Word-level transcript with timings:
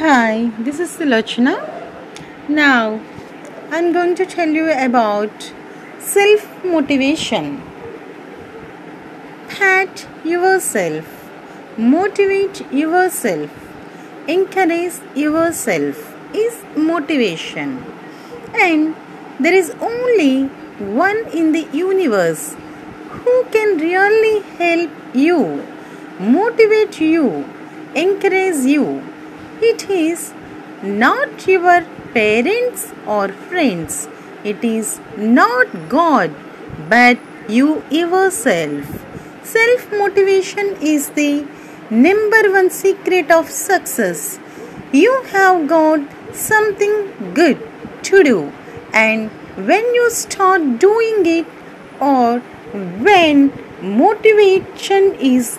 Hi, 0.00 0.50
this 0.58 0.80
is 0.80 0.92
Sulochana. 0.96 1.54
Now, 2.48 3.00
I'm 3.70 3.92
going 3.92 4.14
to 4.14 4.24
tell 4.24 4.48
you 4.48 4.70
about 4.84 5.52
self 5.98 6.46
motivation. 6.64 7.60
Pat 9.50 10.06
yourself, 10.24 11.04
motivate 11.76 12.62
yourself, 12.72 13.50
encourage 14.26 14.98
yourself 15.14 16.02
is 16.46 16.64
motivation. 16.74 17.76
And 18.54 18.96
there 19.38 19.60
is 19.62 19.70
only 19.92 20.46
one 21.04 21.24
in 21.42 21.52
the 21.52 21.66
universe 21.74 22.56
who 23.20 23.38
can 23.52 23.76
really 23.76 24.40
help 24.64 24.90
you, 25.12 25.62
motivate 26.18 27.00
you, 27.02 27.44
encourage 27.94 28.64
you 28.64 29.02
it 29.62 29.88
is 29.90 30.32
not 30.82 31.46
your 31.46 31.82
parents 32.14 32.92
or 33.06 33.28
friends. 33.28 34.08
It 34.44 34.64
is 34.64 35.00
not 35.16 35.66
God, 35.88 36.34
but 36.88 37.18
you 37.48 37.82
yourself. 37.90 39.04
Self 39.42 39.92
motivation 39.92 40.76
is 40.80 41.10
the 41.10 41.46
number 41.90 42.42
one 42.52 42.70
secret 42.70 43.30
of 43.30 43.50
success. 43.50 44.38
You 44.92 45.22
have 45.32 45.68
got 45.68 46.00
something 46.32 47.34
good 47.34 47.58
to 48.04 48.22
do, 48.22 48.52
and 48.92 49.30
when 49.70 49.94
you 49.94 50.10
start 50.10 50.78
doing 50.78 51.26
it, 51.26 51.46
or 52.00 52.38
when 53.08 53.52
motivation 53.82 55.14
is, 55.14 55.58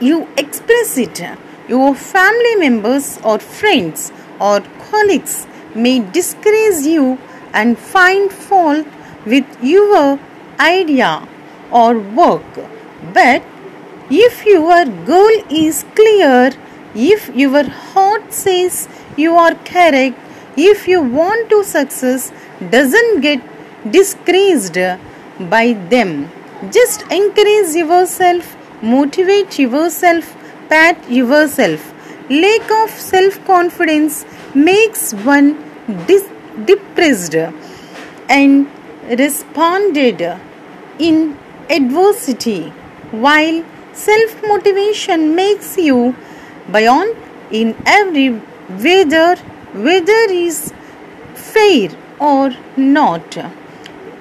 you 0.00 0.28
express 0.36 0.96
it 0.98 1.20
your 1.68 1.94
family 1.94 2.54
members 2.56 3.18
or 3.24 3.38
friends 3.38 4.12
or 4.40 4.60
colleagues 4.90 5.46
may 5.74 5.98
disgrace 6.18 6.86
you 6.86 7.18
and 7.52 7.78
find 7.78 8.32
fault 8.32 8.86
with 9.24 9.44
your 9.62 10.18
idea 10.60 11.26
or 11.70 11.98
work. 11.98 12.60
But 13.12 13.42
if 14.10 14.46
your 14.46 14.84
goal 15.10 15.36
is 15.50 15.84
clear, 15.94 16.52
if 16.94 17.28
your 17.34 17.68
heart 17.68 18.32
says 18.32 18.88
you 19.16 19.34
are 19.34 19.54
correct, 19.54 20.18
if 20.56 20.86
you 20.88 21.02
want 21.02 21.50
to 21.50 21.64
success, 21.64 22.32
doesn't 22.70 23.20
get 23.20 23.42
disgraced 23.90 24.78
by 25.50 25.74
them. 25.90 26.30
Just 26.70 27.02
encourage 27.10 27.74
yourself, 27.74 28.56
motivate 28.82 29.58
yourself 29.58 30.34
pat 30.68 31.10
yourself. 31.10 31.92
Lack 32.30 32.70
of 32.82 32.90
self 32.90 33.44
confidence 33.46 34.24
makes 34.54 35.12
one 35.14 35.48
dis- 36.06 36.28
depressed 36.64 37.36
and 38.28 38.66
responded 39.18 40.20
in 40.98 41.38
adversity, 41.70 42.62
while 43.10 43.64
self 43.92 44.42
motivation 44.42 45.34
makes 45.34 45.76
you 45.76 46.14
buoyant 46.68 47.16
in 47.50 47.76
every 47.86 48.30
weather, 48.86 49.36
whether 49.72 50.22
is 50.30 50.72
fair 51.34 51.90
or 52.18 52.50
not. 52.76 53.38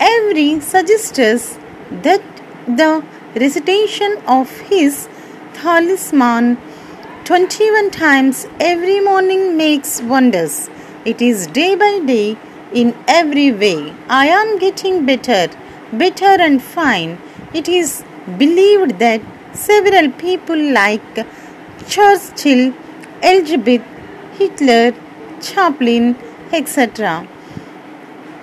Every 0.00 0.60
suggests 0.60 1.58
that 2.02 2.22
the 2.66 3.04
recitation 3.36 4.16
of 4.26 4.50
his 4.72 5.08
talisman 5.54 6.56
21 7.24 7.90
times 7.90 8.46
every 8.58 9.00
morning 9.00 9.56
makes 9.56 10.02
wonders. 10.02 10.68
It 11.04 11.22
is 11.22 11.46
day 11.46 11.74
by 11.74 12.00
day 12.04 12.36
in 12.72 12.94
every 13.06 13.52
way. 13.52 13.94
I 14.08 14.26
am 14.26 14.58
getting 14.58 15.06
better, 15.06 15.48
better 15.92 16.32
and 16.46 16.62
fine. 16.62 17.18
It 17.54 17.68
is 17.68 18.04
believed 18.38 18.98
that 18.98 19.20
several 19.52 20.10
people 20.12 20.56
like 20.56 21.26
Churchill, 21.88 22.72
Elizabeth, 23.22 23.82
Hitler, 24.38 24.94
Chaplin, 25.40 26.16
etc. 26.52 27.26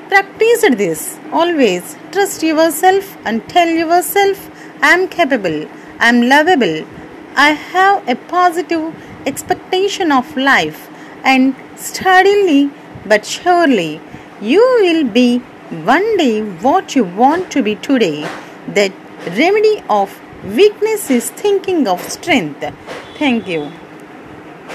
Practice 0.10 0.62
this 0.84 1.20
always. 1.32 1.96
Trust 2.12 2.44
yourself 2.44 3.18
and 3.26 3.48
tell 3.50 3.68
yourself 3.68 4.50
I 4.82 4.94
am 4.94 5.08
capable, 5.08 5.68
I 6.00 6.10
am 6.10 6.22
lovable, 6.30 6.86
I 7.36 7.52
have 7.52 8.08
a 8.08 8.16
positive 8.16 8.94
expectation 9.26 10.12
of 10.12 10.36
life, 10.36 10.90
and 11.24 11.56
steadily 11.76 12.72
but 13.06 13.26
surely 13.26 14.02
you 14.42 14.62
will 14.82 15.04
be 15.04 15.40
one 15.92 16.18
day 16.18 16.42
what 16.42 16.96
you 16.96 17.04
want 17.04 17.52
to 17.52 17.64
be 17.64 17.76
today. 17.76 18.28
That 18.68 18.92
remedy 19.38 19.84
of 19.90 20.20
weakness 20.44 21.10
is 21.10 21.30
thinking 21.30 21.88
of 21.88 22.02
strength. 22.02 22.66
Thank 23.18 23.48
you. 23.48 23.72